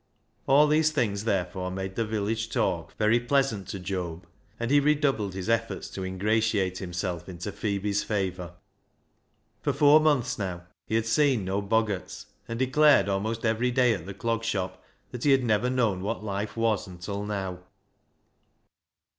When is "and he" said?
4.59-4.79